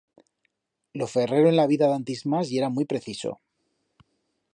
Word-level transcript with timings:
Lo 0.99 1.05
ferrero 1.11 1.51
en 1.51 1.55
la 1.59 1.67
vida 1.71 1.91
d'antismas 1.91 2.53
yera 2.55 2.73
muit 2.79 2.91
preciso. 2.95 3.35